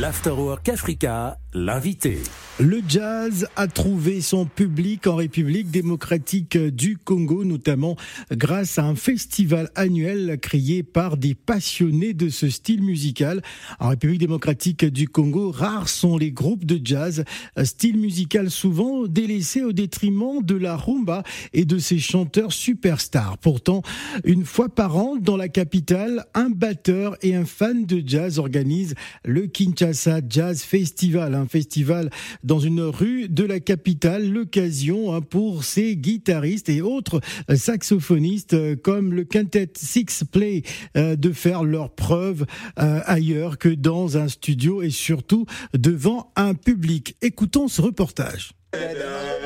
[0.00, 2.18] L'Afterwork Africa, l'invité.
[2.60, 7.96] Le jazz a trouvé son public en République démocratique du Congo, notamment
[8.32, 13.42] grâce à un festival annuel créé par des passionnés de ce style musical.
[13.78, 17.24] En République démocratique du Congo, rares sont les groupes de jazz,
[17.62, 21.22] style musical souvent délaissé au détriment de la rumba
[21.52, 23.38] et de ses chanteurs superstars.
[23.38, 23.82] Pourtant,
[24.24, 28.94] une fois par an, dans la capitale, un batteur et un fan de jazz organisent
[29.24, 32.10] le Kinshasa Jazz Festival, un festival
[32.42, 37.20] dans une rue de la capitale, l'occasion hein, pour ces guitaristes et autres
[37.54, 40.62] saxophonistes euh, comme le Quintet Six Play
[40.96, 42.46] euh, de faire leurs preuves
[42.78, 47.16] euh, ailleurs que dans un studio et surtout devant un public.
[47.20, 48.52] Écoutons ce reportage.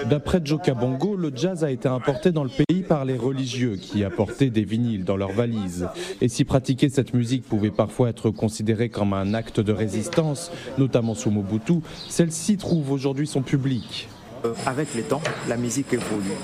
[0.08, 4.04] D'après Joe Kabongo, le jazz a été importé dans le pays par les religieux qui
[4.04, 5.88] apportaient des vinyles dans leurs valises.
[6.20, 11.14] Et si pratiquer cette musique pouvait parfois être considéré comme un acte de résistance, notamment
[11.14, 14.08] sous Mobutu, celle-ci trouve aujourd'hui son public.
[14.44, 16.36] Euh, avec le temps, la musique évolue.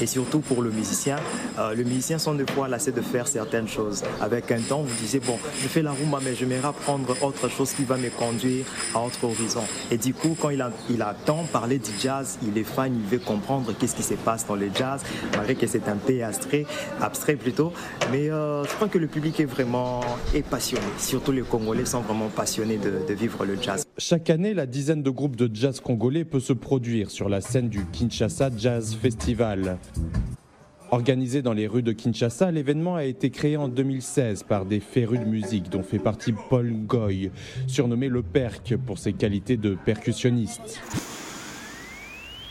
[0.00, 1.16] Et surtout pour le musicien,
[1.58, 4.02] euh, le musicien sont de fois lassé de faire certaines choses.
[4.20, 7.48] Avec un temps, vous disiez, bon, je fais la rumba, mais je vais apprendre autre
[7.48, 9.62] chose qui va me conduire à autre horizon.
[9.90, 13.06] Et du coup, quand il, a, il attend parler du jazz, il est fan, il
[13.06, 15.02] veut comprendre qu'est-ce qui se passe dans le jazz,
[15.36, 16.64] malgré que c'est un peu abstrait,
[17.00, 17.72] abstrait plutôt.
[18.10, 20.00] Mais euh, je crois que le public est vraiment
[20.48, 20.86] passionné.
[20.98, 23.84] Surtout les Congolais sont vraiment passionnés de, de vivre le jazz.
[23.98, 27.68] Chaque année, la dizaine de groupes de jazz congolais peut se produire sur la scène
[27.68, 29.76] du Kinshasa Jazz Festival.
[30.90, 35.20] Organisé dans les rues de Kinshasa, l'événement a été créé en 2016 par des férus
[35.20, 37.30] de musique dont fait partie Paul Goy,
[37.66, 40.80] surnommé le Perc pour ses qualités de percussionniste.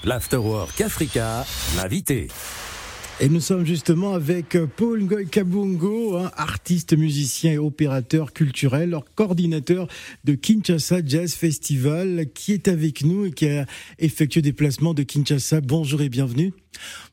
[0.03, 1.45] L'Afterwork Africa,
[1.77, 2.27] l'invité.
[3.23, 9.87] Et nous sommes justement avec Paul Ngoy Kabungo, hein, artiste, musicien et opérateur culturel, coordinateur
[10.23, 13.67] de Kinshasa Jazz Festival, qui est avec nous et qui a
[13.99, 15.61] effectué des placements de Kinshasa.
[15.61, 16.51] Bonjour et bienvenue.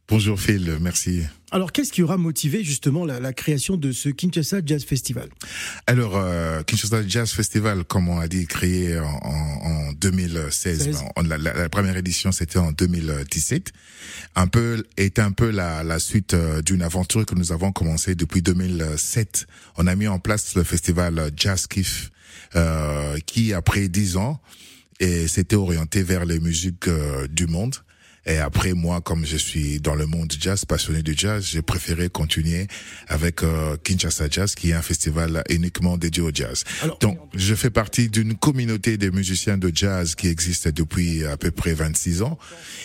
[0.08, 1.23] Bonjour Phil, merci.
[1.51, 5.29] Alors, qu'est-ce qui aura motivé justement la, la, création de ce Kinshasa Jazz Festival?
[5.86, 10.96] Alors, euh, Kinshasa Jazz Festival, comme on a dit, créé en, en 2016.
[11.14, 13.73] En, la, la, première édition, c'était en 2017.
[14.34, 18.14] Un peu est un peu la, la suite euh, d'une aventure que nous avons commencé
[18.14, 19.46] depuis 2007.
[19.77, 22.11] On a mis en place le festival Jazz Kiff,
[22.57, 24.40] euh, qui après dix ans,
[25.01, 27.77] et s'était orienté vers les musiques euh, du monde.
[28.28, 31.62] Et après, moi, comme je suis dans le monde du jazz, passionné du jazz, j'ai
[31.62, 32.66] préféré continuer
[33.08, 36.64] avec euh, Kinshasa Jazz, qui est un festival uniquement dédié au jazz.
[36.83, 41.39] Alors, Donc, je fais partie d'une communauté de musiciens de jazz qui existe depuis à
[41.39, 42.39] peu près 26 ans.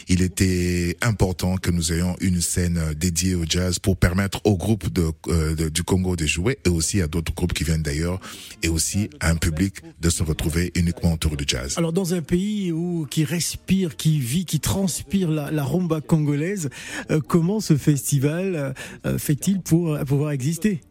[0.07, 4.93] Il était important que nous ayons une scène dédiée au jazz pour permettre aux groupes
[4.93, 8.21] de, euh, de, du Congo de jouer et aussi à d'autres groupes qui viennent d'ailleurs
[8.61, 11.73] et aussi à un public de se retrouver uniquement autour du jazz.
[11.75, 16.69] Alors, dans un pays où, qui respire, qui vit, qui transpire la, rumba congolaise.
[17.11, 18.73] Euh, comment ce festival
[19.05, 20.81] euh, fait-il pour pouvoir exister?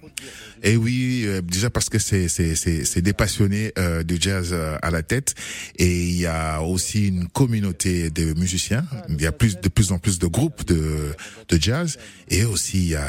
[0.62, 4.90] Et oui, euh, déjà parce que c'est c'est des passionnés euh, de jazz euh, à
[4.90, 5.34] la tête
[5.76, 8.84] et il y a aussi une communauté de musiciens.
[9.08, 11.14] Il y a plus de plus en plus de groupes de
[11.48, 11.98] de jazz
[12.28, 13.04] et aussi il y a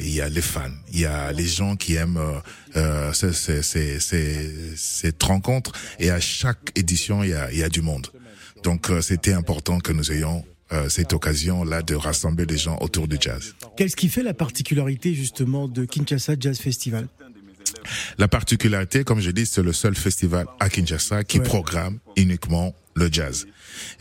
[0.00, 2.20] il y a les fans, il y a les gens qui aiment
[2.76, 3.12] euh,
[4.76, 8.06] cette rencontre et à chaque édition il y a il y a du monde.
[8.62, 10.42] Donc c'était important que nous ayons
[10.72, 13.54] euh, cette occasion-là de rassembler les gens autour du jazz.
[13.76, 17.08] Qu'est-ce qui fait la particularité justement de Kinshasa Jazz Festival?
[18.18, 21.44] La particularité, comme je dis, c'est le seul festival à Kinshasa qui ouais.
[21.44, 23.46] programme uniquement le jazz.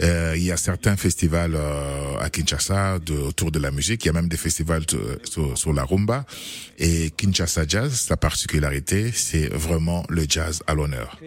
[0.02, 4.06] Euh, il y a certains festivals euh, à Kinshasa de, autour de la musique.
[4.06, 6.26] Il y a même des festivals de, sur, sur, la rumba.
[6.78, 11.20] Et Kinshasa Jazz, sa particularité, c'est vraiment le jazz à l'honneur.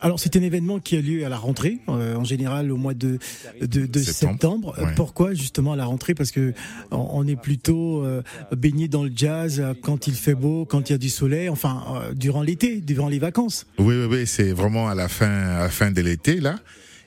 [0.00, 2.94] Alors c'est un événement qui a lieu à la rentrée, euh, en général au mois
[2.94, 3.18] de,
[3.60, 4.32] de, de septembre.
[4.32, 4.74] septembre.
[4.78, 4.94] Ouais.
[4.96, 6.14] Pourquoi justement à la rentrée?
[6.14, 6.52] Parce que
[6.90, 8.22] on est plutôt euh,
[8.56, 11.84] baigné dans le jazz quand il fait beau, quand il y a du soleil, enfin
[11.94, 13.66] euh, durant l'été, durant les vacances.
[13.78, 16.58] Oui, oui, oui, c'est vraiment à la fin, à la fin de l'été là.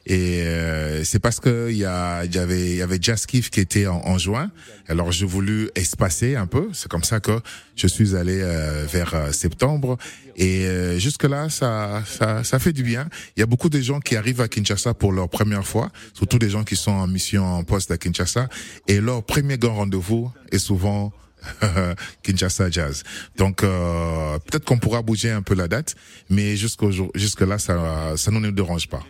[0.05, 3.87] Et euh, c'est parce que il y y avait, y avait Jazz Kiff qui était
[3.87, 4.51] en, en juin.
[4.87, 6.69] Alors j'ai voulu espacer un peu.
[6.73, 7.39] C'est comme ça que
[7.75, 9.97] je suis allé euh, vers euh, septembre.
[10.35, 13.07] Et euh, jusque là, ça, ça, ça fait du bien.
[13.35, 16.39] Il y a beaucoup de gens qui arrivent à Kinshasa pour leur première fois, surtout
[16.39, 18.49] des gens qui sont en mission en poste à Kinshasa.
[18.87, 21.13] Et leur premier grand rendez-vous est souvent
[22.23, 23.03] Kinshasa Jazz.
[23.37, 25.95] Donc euh, peut-être qu'on pourra bouger un peu la date,
[26.29, 29.03] mais jusqu'au jusque là, ça, ça ne nous dérange pas.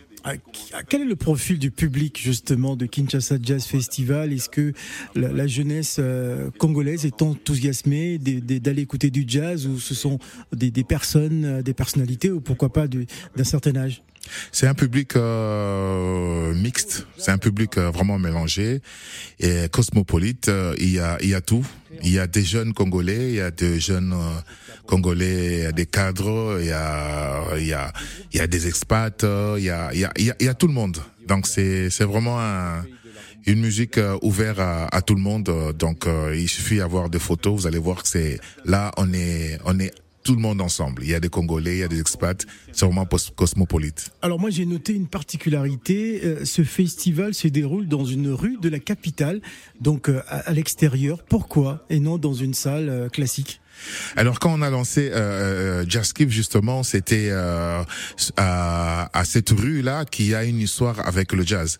[0.88, 4.32] Quel est le profil du public justement de Kinshasa Jazz Festival?
[4.32, 4.72] Est-ce que
[5.14, 10.18] la, jeunesse euh, congolaise est enthousiasmée d'aller écouter du jazz ou ce sont
[10.54, 14.02] des, des personnes, des personnalités ou pourquoi pas d'un certain âge?
[14.52, 18.80] C'est un public euh, mixte, c'est un public euh, vraiment mélangé
[19.40, 20.48] et cosmopolite.
[20.48, 21.66] Euh, il y a il y a tout.
[22.02, 24.14] Il y a des jeunes Congolais, il y a des jeunes
[24.86, 27.92] Congolais, il y a des cadres, il y a il y a
[28.32, 29.24] il y a des expats,
[29.58, 30.98] il y a il y a il y a, tout le monde.
[31.26, 32.38] Donc c'est c'est vraiment
[33.44, 35.74] une musique ouverte à, à, tout le monde.
[35.78, 39.78] Donc il suffit d'avoir des photos, vous allez voir que c'est là on est on
[39.78, 39.92] est
[40.22, 41.02] tout le monde ensemble.
[41.02, 44.10] Il y a des Congolais, il y a des expats, c'est vraiment cosmopolite.
[44.22, 48.68] Alors moi j'ai noté une particularité, euh, ce festival se déroule dans une rue de
[48.68, 49.40] la capitale,
[49.80, 51.22] donc euh, à, l'extérieur.
[51.24, 53.61] Pourquoi et non dans une salle euh, classique?
[54.16, 57.82] Alors quand on a lancé euh, Jazz justement, c'était euh,
[58.36, 61.78] à, à, cette rue là qui a une histoire avec le jazz.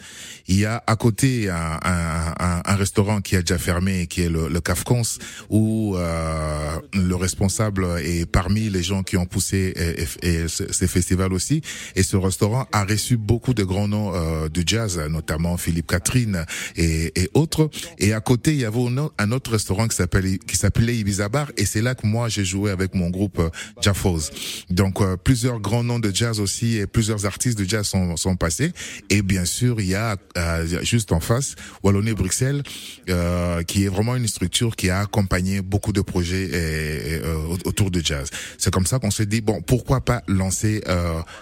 [0.49, 4.29] Il y a à côté un, un, un restaurant qui a déjà fermé, qui est
[4.29, 5.03] le, le Cafcons,
[5.51, 9.75] où euh, le responsable est parmi les gens qui ont poussé
[10.23, 11.63] et, et, ces festivals aussi.
[11.95, 16.45] Et ce restaurant a reçu beaucoup de grands noms euh, du jazz, notamment Philippe Catherine
[16.77, 17.71] et, et, autres.
[17.99, 18.83] Et à côté, il y avait
[19.19, 22.45] un autre restaurant qui s'appelle qui s'appelait Ibiza Bar, et c'est là que moi j'ai
[22.45, 23.51] joué avec mon groupe euh,
[23.81, 24.31] Jaffos.
[24.71, 28.73] Donc euh, plusieurs grands noms de jazz aussi et plusieurs artistes de jazz sont, passés.
[29.11, 32.63] Et bien sûr, il y a euh, juste en face Wallonie Bruxelles,
[33.09, 37.21] euh, qui est vraiment une structure qui a accompagné beaucoup de projets et,
[37.65, 38.31] autour de jazz.
[38.59, 40.83] C'est comme ça qu'on s'est dit bon, pourquoi pas lancer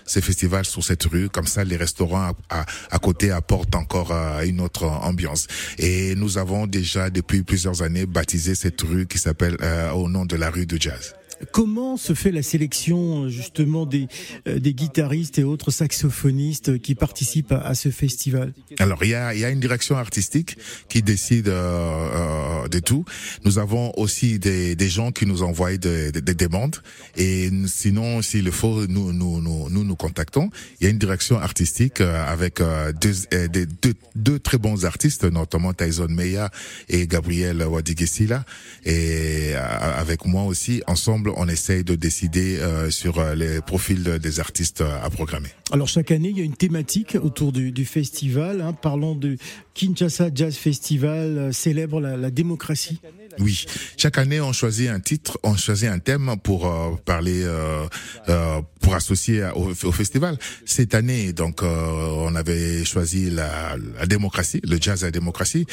[0.05, 1.29] ces festivals sur cette rue?
[1.29, 4.13] Comme ça, les restaurants à, à, côté apportent encore
[4.45, 5.47] une autre ambiance.
[5.79, 9.57] Et nous avons déjà depuis plusieurs années baptisé cette rue qui s'appelle
[9.95, 11.20] au nom de la rue de jazz.
[11.53, 14.09] Comment se fait la sélection justement des,
[14.47, 18.53] euh, des guitaristes et autres saxophonistes qui participent à, ce festival?
[18.79, 20.59] Alors il y a, y a une direction artistique
[20.89, 23.05] qui décide euh, euh, de tout.
[23.45, 26.77] Nous avons aussi des, des gens qui nous envoient des, des, demandes
[27.17, 30.51] et sinon s'il le faut nous nous, nous nous nous contactons.
[30.81, 32.61] Il y a une direction artistique avec
[33.01, 36.51] deux, deux, deux, très bons artistes notamment Tyson Meya
[36.89, 38.45] et Gabriel Wadigesila
[38.85, 44.41] et avec moi aussi ensemble on essaye de décider euh, sur euh, les profils des
[44.41, 45.49] artistes euh, à programmer.
[45.73, 48.61] Alors chaque année, il y a une thématique autour du, festival.
[48.61, 49.37] Hein, parlons de
[49.75, 53.00] Kinshasa Jazz Festival, célèbre la démocratie.
[53.41, 53.65] Oui,
[53.97, 57.87] chaque année on choisit un titre, on choisit un thème pour euh, parler, euh,
[58.29, 60.39] euh, pour associer au, festival.
[60.67, 63.77] Cette année, donc, on avait choisi la,
[64.07, 65.67] démocratie, le jazz à la démocratie,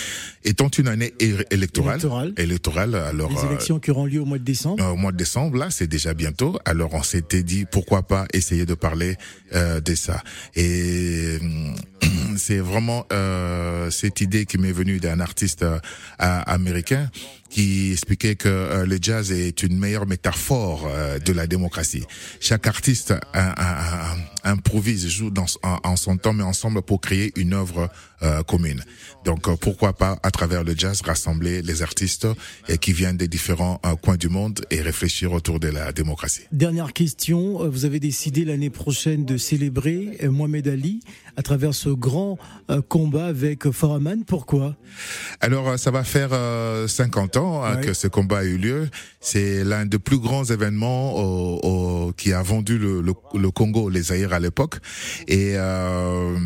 [0.44, 1.14] étant une année
[1.52, 2.34] électorale.
[2.38, 2.96] Électorale.
[2.96, 3.30] alors.
[3.30, 4.84] Les élections qui auront lieu au mois de décembre.
[4.92, 6.58] au mois de décembre, là, c'est déjà bientôt.
[6.66, 9.16] Alors on s'était dit pourquoi pas essayer de parler
[9.54, 10.24] de ça.
[10.56, 11.38] Et
[12.38, 13.06] c'est vraiment
[13.90, 15.66] cette idée qui m'est venue d'un artiste
[16.18, 17.10] américain
[17.50, 22.04] qui expliquait que euh, le jazz est une meilleure métaphore euh, de la démocratie.
[22.40, 23.14] Chaque artiste
[24.44, 27.90] improvise, joue dans, en, son temps, mais ensemble pour créer une œuvre
[28.22, 28.84] euh, commune.
[29.26, 32.28] Donc pourquoi pas à travers le jazz rassembler les artistes
[32.68, 36.44] et qui viennent des différents coins du monde et réfléchir autour de la démocratie.
[36.52, 41.02] Dernière question, vous avez décidé l'année prochaine de célébrer Mohamed Ali
[41.36, 42.38] à travers ce grand
[42.88, 44.24] combat avec Foraman.
[44.26, 44.76] Pourquoi?
[45.42, 46.32] Alors ça va faire
[46.88, 48.90] 50 ans hein, que ce combat a eu lieu.
[49.20, 53.90] C'est l'un des plus grands événements au, au, qui a vendu le, le, le Congo,
[53.90, 54.76] les Zaïre à l'époque.
[55.28, 56.38] Et euh,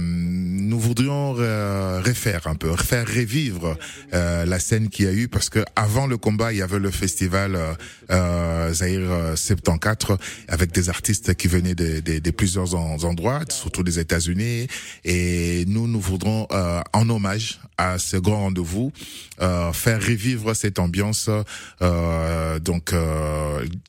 [0.71, 3.77] nous voudrions euh, refaire un peu, refaire revivre
[4.13, 6.79] euh, la scène qu'il y a eu parce que avant le combat, il y avait
[6.79, 7.73] le festival euh,
[8.09, 10.17] euh Zaïre 74
[10.47, 14.67] avec des artistes qui venaient de, de, de plusieurs endroits, surtout des États-Unis.
[15.03, 16.47] Et nous, nous voudrons
[16.93, 18.93] en hommage à ce grand rendez-vous
[19.73, 21.29] faire revivre cette ambiance.
[21.79, 22.93] donc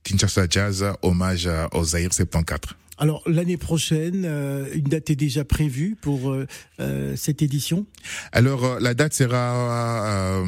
[0.04, 2.76] Kinshasa Jazz, hommage aux Zaïre 74.
[3.02, 6.46] Alors l'année prochaine, euh, une date est déjà prévue pour euh,
[6.78, 7.84] euh, cette édition?
[8.30, 10.40] Alors la date sera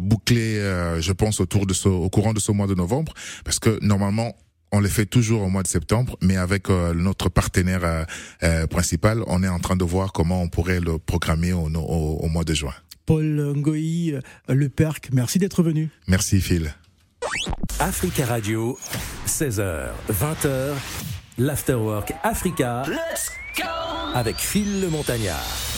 [0.00, 0.60] bouclée,
[1.00, 4.36] je pense, autour de ce, au courant de ce mois de novembre, parce que normalement
[4.72, 8.06] on le fait toujours au mois de septembre, mais avec notre partenaire
[8.70, 12.44] principal, on est en train de voir comment on pourrait le programmer au, au mois
[12.44, 12.74] de juin.
[13.06, 15.88] Paul Ngoï, Le Perc, merci d'être venu.
[16.06, 16.72] Merci Phil.
[17.78, 18.78] Africa Radio,
[19.26, 20.74] 16h, 20h,
[21.38, 22.84] l'Afterwork Africa.
[24.14, 25.69] Avec Phil le Montagnard.